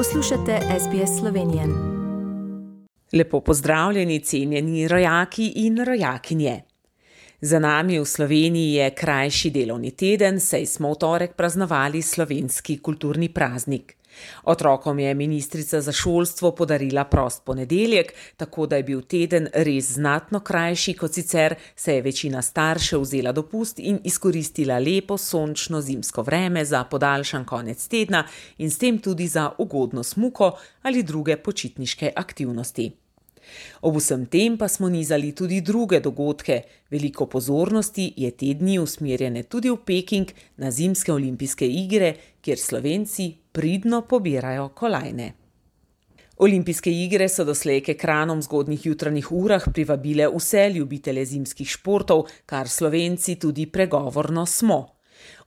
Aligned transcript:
Poslušate 0.00 0.58
SBS 0.80 1.20
Slovenije. 1.20 1.62
Lepo 3.12 3.40
pozdravljeni, 3.40 4.20
cenjeni 4.20 4.88
rojaki 4.88 5.52
in 5.56 5.84
rojakinje. 5.84 6.62
Za 7.40 7.58
nami 7.58 7.98
v 7.98 8.04
Sloveniji 8.04 8.72
je 8.72 8.94
krajši 8.94 9.50
delovni 9.50 9.90
teden, 9.90 10.40
saj 10.40 10.66
smo 10.66 10.92
v 10.92 10.94
torek 10.94 11.36
praznovali 11.36 12.02
slovenski 12.02 12.78
kulturni 12.78 13.28
praznik. 13.28 13.96
Otrokom 14.44 14.98
je 14.98 15.14
ministrica 15.14 15.80
za 15.80 15.92
šolstvo 15.92 16.54
podarila 16.54 17.04
prost 17.04 17.44
ponedeljek, 17.44 18.12
tako 18.36 18.66
da 18.66 18.76
je 18.76 18.82
bil 18.82 19.02
teden 19.02 19.48
res 19.54 19.92
znatno 19.92 20.40
krajši 20.40 20.94
kot 20.94 21.14
sicer, 21.14 21.54
se 21.76 21.94
je 21.94 22.02
večina 22.02 22.42
staršev 22.42 23.00
vzela 23.00 23.32
dopust 23.32 23.78
in 23.78 23.98
izkoristila 24.04 24.78
lepo 24.78 25.18
sončno 25.18 25.80
zimsko 25.80 26.22
vreme 26.22 26.64
za 26.64 26.84
podaljšan 26.84 27.44
konec 27.44 27.88
tedna 27.88 28.24
in 28.58 28.70
s 28.70 28.78
tem 28.78 28.98
tudi 28.98 29.28
za 29.28 29.50
ugodno 29.58 30.02
smuko 30.02 30.58
ali 30.82 31.02
druge 31.02 31.36
počitniške 31.36 32.12
aktivnosti. 32.16 32.90
Ob 33.82 33.96
vsem 33.96 34.26
tem 34.26 34.56
pa 34.58 34.68
smo 34.68 34.88
nizali 34.88 35.32
tudi 35.34 35.60
druge 35.60 36.00
dogodke. 36.00 36.62
Veliko 36.90 37.26
pozornosti 37.26 38.12
je 38.16 38.30
te 38.30 38.54
dni 38.54 38.78
usmerjene 38.78 39.42
tudi 39.42 39.70
v 39.70 39.78
Peking 39.84 40.32
na 40.56 40.70
zimske 40.70 41.12
olimpijske 41.12 41.66
igre, 41.66 42.14
kjer 42.40 42.58
Slovenci 42.58 43.34
pridno 43.52 44.02
pobirajo 44.02 44.68
kolajne. 44.68 45.32
Olimpijske 46.40 46.92
igre 46.92 47.28
so 47.28 47.44
doslej 47.44 47.82
k 47.84 47.92
ekranom 47.92 48.38
v 48.40 48.46
zgodnjih 48.46 48.86
jutranjih 48.86 49.26
urah 49.32 49.66
privabile 49.74 50.28
vse 50.32 50.70
ljubitele 50.72 51.24
zimskih 51.24 51.68
športov, 51.68 52.30
kar 52.46 52.68
Slovenci 52.68 53.36
tudi 53.36 53.66
pregovorno 53.66 54.46
smo. 54.46 54.99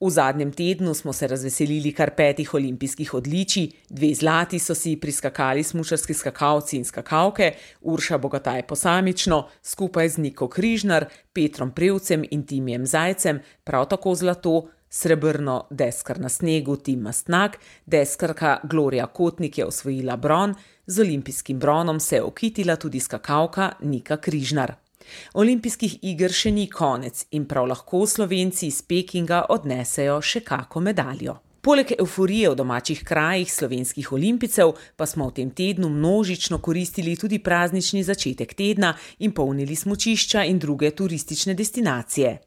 V 0.00 0.10
zadnjem 0.10 0.52
tednu 0.52 0.94
smo 0.94 1.12
se 1.12 1.26
razveselili 1.26 1.92
kar 1.92 2.10
petih 2.14 2.54
olimpijskih 2.54 3.14
odličij, 3.14 3.68
dve 3.90 4.14
zlati 4.14 4.58
so 4.58 4.74
si 4.74 4.96
priskakali 4.96 5.62
smučarski 5.62 6.14
skakalci 6.14 6.76
in 6.76 6.84
skakalke, 6.84 7.52
Urša 7.80 8.18
Bogataj 8.18 8.62
posamično, 8.66 9.48
skupaj 9.62 10.08
z 10.08 10.18
Niko 10.18 10.48
Križnar, 10.48 11.08
Petrom 11.32 11.74
Prevcem 11.74 12.24
in 12.30 12.46
Timijem 12.46 12.86
Zajcem, 12.86 13.40
prav 13.64 13.88
tako 13.90 14.14
zlato, 14.14 14.68
srebrno 14.90 15.66
deskar 15.70 16.20
na 16.20 16.28
snegu 16.28 16.76
Tim 16.76 17.00
Mastnak, 17.00 17.58
deskarka 17.86 18.60
Gloria 18.64 19.06
Kotnik 19.06 19.58
je 19.58 19.66
osvojila 19.66 20.16
bron, 20.16 20.54
z 20.86 21.00
olimpijskim 21.00 21.58
bronom 21.58 22.00
se 22.00 22.16
je 22.16 22.22
okitila 22.22 22.76
tudi 22.76 23.00
skakalka 23.00 23.72
Nika 23.80 24.16
Križnar. 24.16 24.74
Olimpijskih 25.34 25.98
iger 26.02 26.32
še 26.32 26.50
ni 26.50 26.68
konec 26.70 27.26
in 27.30 27.44
prav 27.46 27.66
lahko 27.66 28.06
Slovenci 28.06 28.66
iz 28.66 28.82
Pekinga 28.82 29.44
odnesejo 29.48 30.20
še 30.22 30.40
kako 30.46 30.80
medaljo. 30.80 31.38
Poleg 31.60 31.90
euforije 31.98 32.50
v 32.50 32.56
domačih 32.56 33.00
krajih 33.04 33.50
slovenskih 33.52 34.12
olimpijcev 34.12 34.70
pa 34.96 35.06
smo 35.06 35.26
v 35.28 35.34
tem 35.38 35.50
tednu 35.50 35.88
množično 35.88 36.60
koristili 36.64 37.16
tudi 37.16 37.38
praznični 37.42 38.04
začetek 38.06 38.54
tedna 38.54 38.94
in 39.18 39.34
polnili 39.34 39.76
smočišča 39.76 40.44
in 40.48 40.58
druge 40.58 40.90
turistične 40.90 41.54
destinacije. 41.54 42.38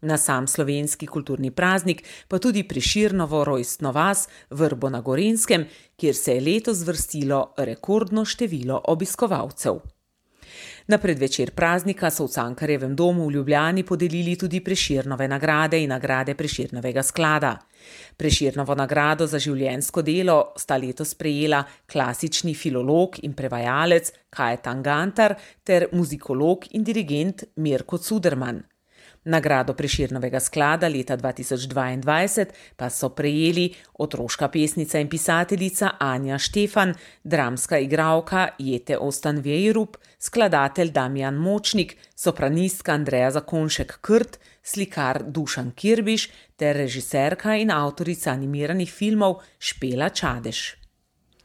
Na 0.00 0.16
sam 0.16 0.46
slovenski 0.46 1.06
kulturni 1.06 1.50
praznik 1.50 2.04
pa 2.28 2.38
tudi 2.38 2.62
preširnovo 2.62 3.44
rojstno 3.44 3.92
vas 3.92 4.28
Vrbo 4.50 4.90
na 4.90 5.00
Gorenskem, 5.00 5.66
kjer 5.96 6.14
se 6.14 6.34
je 6.34 6.40
letos 6.40 6.86
vrstilo 6.86 7.54
rekordno 7.56 8.24
število 8.24 8.80
obiskovalcev. 8.84 9.80
Na 10.88 10.96
predvečer 10.96 11.50
praznika 11.52 12.08
so 12.08 12.24
v 12.24 12.32
Cankarjevem 12.32 12.94
domu 12.96 13.26
v 13.26 13.32
Ljubljani 13.32 13.82
podelili 13.84 14.36
tudi 14.40 14.62
preširnove 14.64 15.26
nagrade 15.28 15.82
in 15.82 15.90
nagrade 15.92 16.34
preširnovega 16.34 17.02
sklada. 17.02 17.58
Preširnovo 18.16 18.74
nagrado 18.74 19.26
za 19.26 19.36
življensko 19.38 20.00
delo 20.02 20.38
sta 20.56 20.78
letos 20.80 21.12
prejela 21.14 21.60
klasični 21.92 22.54
filolog 22.54 23.20
in 23.22 23.36
prevajalec 23.36 24.12
Kajetan 24.30 24.82
Gantar 24.82 25.36
ter 25.62 25.90
muzikolog 25.92 26.64
in 26.72 26.88
dirigent 26.88 27.44
Mirko 27.56 27.98
Cuderman. 27.98 28.64
Nagrado 29.28 29.74
Preširnovega 29.76 30.40
sklada 30.40 30.88
leta 30.88 31.16
2022 31.16 32.46
pa 32.76 32.88
so 32.90 33.10
prejeli 33.12 33.68
otroška 33.98 34.48
pesnica 34.48 34.98
in 34.98 35.08
pisateljica 35.08 35.90
Anja 36.00 36.38
Štefan, 36.38 36.94
dramska 37.24 37.78
igralka 37.78 38.48
Jete 38.58 38.98
Ostan 38.98 39.42
Vejrup, 39.44 39.96
skladatelj 40.18 40.90
Damjan 40.90 41.34
Močnik, 41.34 41.96
sopranistka 42.14 42.92
Andreja 42.92 43.30
Zakonšek 43.30 43.98
Krt, 44.00 44.38
slikar 44.62 45.22
Dušan 45.26 45.70
Kirbiš 45.76 46.28
ter 46.56 46.76
režiserka 46.76 47.56
in 47.56 47.70
avtorica 47.70 48.32
animiranih 48.32 48.92
filmov 48.92 49.42
Špela 49.58 50.08
Čadež. 50.08 50.78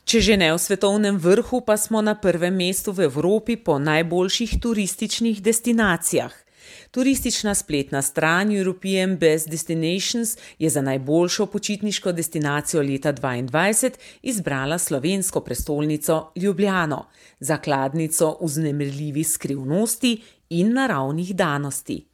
Če 0.04 0.20
že 0.22 0.36
ne 0.38 0.52
v 0.52 0.60
svetovnem 0.60 1.20
vrhu, 1.20 1.62
pa 1.64 1.76
smo 1.80 2.02
na 2.04 2.16
prvem 2.16 2.56
mestu 2.56 2.92
v 2.92 3.08
Evropi 3.08 3.56
po 3.56 3.80
najboljših 3.80 4.60
turističnih 4.60 5.40
destinacijah. 5.44 6.32
Turistična 6.92 7.56
spletna 7.56 8.02
stran 8.02 8.52
European 8.52 9.18
Best 9.18 9.50
Destinations 9.50 10.38
je 10.60 10.70
za 10.70 10.82
najboljšo 10.82 11.46
počitniško 11.46 12.12
destinacijo 12.12 12.82
leta 12.82 13.14
2022 13.14 13.92
izbrala 14.22 14.78
slovensko 14.78 15.42
prestolnico 15.42 16.32
Ljubljano, 16.36 17.06
zakladnico 17.40 18.38
vznemirljivih 18.42 19.28
skrivnosti 19.28 20.22
in 20.50 20.74
naravnih 20.74 21.36
danosti. 21.36 22.06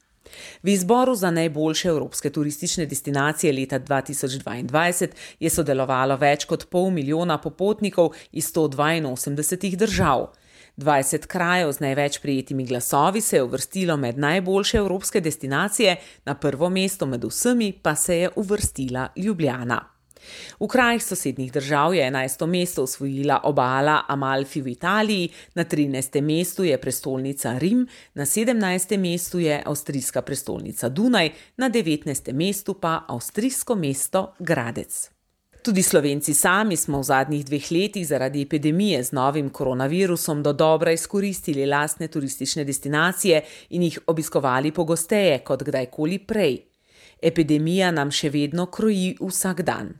V 0.62 0.68
izboru 0.68 1.14
za 1.14 1.30
najboljše 1.30 1.88
evropske 1.88 2.30
turistične 2.30 2.86
destinacije 2.86 3.52
leta 3.52 3.80
2022 3.80 5.08
je 5.40 5.50
sodelovalo 5.50 6.16
več 6.16 6.44
kot 6.44 6.68
pol 6.70 6.90
milijona 6.90 7.38
popotnikov 7.38 8.14
iz 8.32 8.52
182 8.52 9.76
držav. 9.76 10.28
20 10.80 11.26
krajev 11.26 11.72
z 11.72 11.80
največ 11.80 12.18
prijetimi 12.18 12.64
glasovi 12.64 13.20
se 13.20 13.36
je 13.36 13.42
uvrstilo 13.42 13.96
med 13.96 14.18
najboljše 14.18 14.78
evropske 14.78 15.20
destinacije, 15.20 15.96
na 16.24 16.34
prvo 16.34 16.68
mesto 16.70 17.06
med 17.06 17.24
vsemi 17.24 17.72
pa 17.82 17.94
se 17.94 18.18
je 18.18 18.30
uvrstila 18.36 19.08
Ljubljana. 19.16 19.84
V 20.60 20.68
krajih 20.68 21.04
sosednjih 21.04 21.52
držav 21.52 21.94
je 21.94 22.10
11. 22.10 22.46
mesto 22.46 22.82
osvojila 22.82 23.40
obala 23.44 24.02
Amalfi 24.08 24.60
v 24.60 24.68
Italiji, 24.68 25.28
na 25.54 25.64
13. 25.64 26.20
mestu 26.20 26.64
je 26.64 26.80
prestolnica 26.80 27.58
Rim, 27.58 27.86
na 28.14 28.24
17. 28.24 28.98
mestu 28.98 29.38
je 29.38 29.62
avstrijska 29.66 30.22
prestolnica 30.22 30.88
Dunaj, 30.88 31.30
na 31.56 31.70
19. 31.70 32.32
mestu 32.32 32.74
pa 32.74 33.04
avstrijsko 33.08 33.74
mesto 33.74 34.34
Gradec. 34.38 35.19
Tudi 35.62 35.82
slovenci 35.82 36.32
sami 36.34 36.76
smo 36.76 37.00
v 37.00 37.04
zadnjih 37.04 37.44
dveh 37.44 37.66
letih 37.70 38.06
zaradi 38.06 38.42
epidemije 38.42 39.02
z 39.04 39.12
novim 39.12 39.50
koronavirusom 39.50 40.42
do 40.42 40.52
dobra 40.52 40.92
izkoristili 40.92 41.66
lastne 41.66 42.08
turistične 42.08 42.64
destinacije 42.64 43.42
in 43.70 43.82
jih 43.82 43.98
obiskovali 44.06 44.72
pogosteje 44.72 45.38
kot 45.44 45.62
kdajkoli 45.62 46.18
prej. 46.18 46.56
Epidemija 47.22 47.90
nam 47.90 48.10
še 48.10 48.30
vedno 48.30 48.66
kroji 48.66 49.18
vsak 49.20 49.60
dan. 49.62 49.92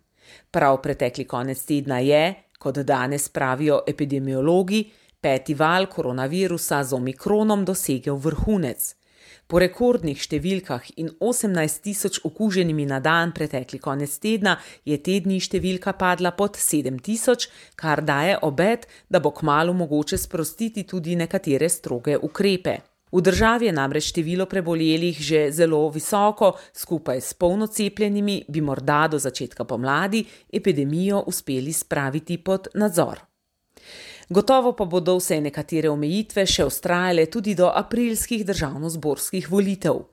Prav 0.50 0.80
pretekli 0.82 1.24
konec 1.24 1.60
tedna 1.64 1.98
je, 1.98 2.34
kot 2.58 2.78
danes 2.78 3.28
pravijo 3.28 3.82
epidemiologi, 3.86 4.86
peti 5.20 5.54
val 5.54 5.86
koronavirusa 5.86 6.84
z 6.84 6.96
omikronom 6.96 7.64
dosegel 7.64 8.16
vrhunec. 8.16 8.94
Po 9.50 9.58
rekordnih 9.58 10.14
številkah 10.14 10.84
in 11.02 11.08
18 11.18 11.80
tisoč 11.82 12.20
okuženimi 12.22 12.84
na 12.86 13.00
dan 13.02 13.32
pretekli 13.34 13.80
konec 13.82 14.12
tedna 14.22 14.52
je 14.86 14.94
tedni 15.02 15.40
številka 15.42 15.96
padla 15.98 16.30
pod 16.38 16.54
7 16.54 17.00
tisoč, 17.02 17.48
kar 17.74 17.98
daje 18.06 18.36
obet, 18.46 18.86
da 19.10 19.18
bo 19.18 19.32
kmalo 19.34 19.74
mogoče 19.74 20.20
sprostiti 20.22 20.84
tudi 20.86 21.16
nekatere 21.18 21.66
stroge 21.66 22.14
ukrepe. 22.14 22.76
V 23.10 23.22
državi 23.26 23.66
je 23.66 23.72
namreč 23.74 24.12
število 24.12 24.46
prebolelih 24.46 25.18
že 25.18 25.48
zelo 25.50 25.82
visoko, 25.90 26.52
skupaj 26.70 27.18
s 27.18 27.34
polno 27.34 27.66
cepljenimi 27.66 28.44
bi 28.46 28.62
morda 28.62 29.08
do 29.10 29.18
začetka 29.18 29.66
pomladi 29.66 30.22
epidemijo 30.46 31.24
uspeli 31.26 31.74
spraviti 31.74 32.38
pod 32.38 32.70
nadzor. 32.78 33.29
Gotovo 34.30 34.76
pa 34.78 34.84
bodo 34.84 35.16
vse 35.18 35.40
nekatere 35.42 35.88
omejitve 35.90 36.44
še 36.46 36.62
ustrajale 36.68 37.24
tudi 37.26 37.56
do 37.58 37.66
aprilskih 37.66 38.44
državno-zborskih 38.46 39.48
volitev. 39.50 40.04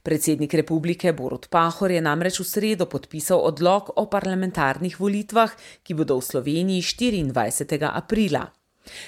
Predsednik 0.00 0.54
republike 0.56 1.12
Borod 1.12 1.50
Pahor 1.52 1.92
je 1.92 2.00
namreč 2.00 2.40
v 2.40 2.46
sredo 2.48 2.86
podpisal 2.88 3.44
odlog 3.44 3.92
o 4.00 4.06
parlamentarnih 4.08 4.96
volitvah, 4.96 5.52
ki 5.84 5.92
bodo 5.92 6.16
v 6.16 6.24
Sloveniji 6.24 6.80
24. 6.88 7.92
aprila. 7.92 8.46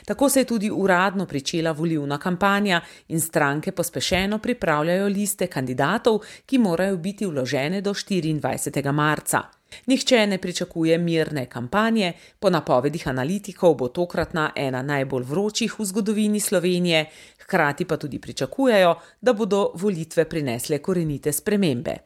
Tako 0.04 0.28
se 0.28 0.44
je 0.44 0.50
tudi 0.52 0.68
uradno 0.70 1.24
pričela 1.26 1.72
volivna 1.72 2.18
kampanja 2.18 2.82
in 3.08 3.20
stranke 3.20 3.72
pospešeno 3.72 4.38
pripravljajo 4.38 5.08
liste 5.08 5.46
kandidatov, 5.46 6.20
ki 6.44 6.58
morajo 6.58 6.96
biti 6.96 7.26
vložene 7.26 7.80
do 7.80 7.94
24. 7.96 8.92
marca. 8.92 9.48
Nihče 9.86 10.26
ne 10.26 10.38
pričakuje 10.38 10.98
mirne 10.98 11.46
kampanje, 11.46 12.12
po 12.40 12.50
napovedih 12.50 13.08
analitikov 13.08 13.74
bo 13.74 13.88
tokratna 13.88 14.50
ena 14.56 14.82
najbolj 14.82 15.24
vročih 15.24 15.78
v 15.78 15.84
zgodovini 15.84 16.40
Slovenije, 16.40 17.06
hkrati 17.42 17.84
pa 17.84 17.96
tudi 17.96 18.18
pričakujejo, 18.18 18.94
da 19.20 19.32
bodo 19.32 19.70
volitve 19.74 20.24
prinesle 20.28 20.78
korenite 20.78 21.32
spremembe. 21.32 21.96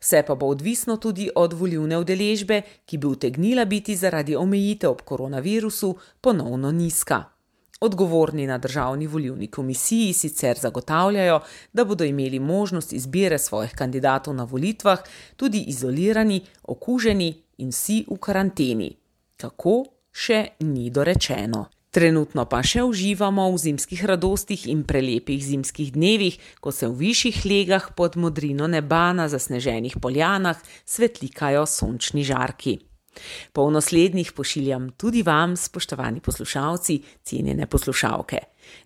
Vse 0.00 0.22
pa 0.26 0.34
bo 0.34 0.46
odvisno 0.46 0.96
tudi 0.96 1.30
od 1.34 1.52
volivne 1.52 1.98
udeležbe, 1.98 2.62
ki 2.86 2.98
bi 2.98 3.06
utegnila 3.06 3.64
biti 3.64 3.96
zaradi 3.96 4.36
omejitev 4.36 4.90
ob 4.90 5.02
koronavirusu 5.02 5.96
ponovno 6.20 6.72
nizka. 6.72 7.33
Odgovorni 7.84 8.46
na 8.46 8.58
državni 8.58 9.06
volivni 9.06 9.46
komisiji 9.46 10.12
sicer 10.12 10.56
zagotavljajo, 10.58 11.40
da 11.72 11.84
bodo 11.84 12.04
imeli 12.04 12.38
možnost 12.40 12.92
izbire 12.92 13.38
svojih 13.38 13.74
kandidatov 13.76 14.34
na 14.34 14.44
volitvah 14.44 14.98
tudi 15.36 15.64
izolirani, 15.68 16.40
okuženi 16.62 17.34
in 17.58 17.68
vsi 17.68 18.04
v 18.08 18.16
karanteni. 18.16 18.90
Kako 19.36 19.82
še 20.12 20.46
ni 20.60 20.90
dorečeno. 20.90 21.66
Trenutno 21.94 22.42
pa 22.50 22.58
še 22.66 22.82
uživamo 22.82 23.44
v 23.52 23.60
zimskih 23.66 24.00
radostih 24.10 24.64
in 24.72 24.80
prelepih 24.82 25.38
zimskih 25.38 25.92
dnevih, 25.94 26.40
ko 26.58 26.72
se 26.74 26.88
v 26.88 26.96
višjih 27.04 27.44
legah 27.46 27.86
pod 27.94 28.16
modrino 28.18 28.66
neba 28.66 29.12
na 29.14 29.28
zasneženih 29.30 30.00
poljanah 30.02 30.58
svetlikajo 30.82 31.62
sončni 31.70 32.26
žarki. 32.26 32.80
Polno 33.52 33.80
slednjih 33.80 34.32
pošiljam 34.32 34.90
tudi 34.90 35.22
vam, 35.22 35.56
spoštovani 35.56 36.20
poslušalci, 36.20 37.02
cenjene 37.22 37.66
poslušalke. 37.66 38.38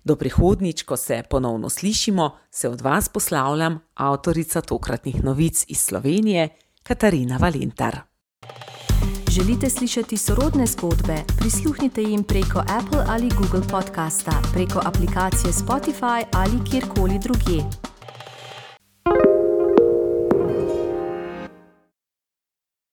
Do 0.03 0.15
prihodnič, 0.15 0.83
ko 0.83 0.97
se 0.97 1.23
ponovno 1.29 1.69
slišimo, 1.69 2.37
se 2.51 2.69
od 2.69 2.81
vas 2.81 3.09
poslavljam 3.09 3.79
avtorica 3.93 4.61
tokratnih 4.61 5.23
novic 5.23 5.65
iz 5.67 5.77
Slovenije, 5.77 6.49
Katarina 6.83 7.37
Valentar. 7.37 7.99
Želite 9.31 9.69
slišati 9.69 10.17
sorodne 10.17 10.65
zgodbe? 10.65 11.15
Prisluhnite 11.39 12.01
jim 12.01 12.23
preko 12.23 12.59
Apple 12.59 13.03
ali 13.07 13.29
Google 13.29 13.67
podcasta, 13.71 14.41
preko 14.53 14.81
aplikacije 14.85 15.53
Spotify 15.53 16.23
ali 16.31 16.69
kjerkoli 16.71 17.19
drugje. 17.23 17.88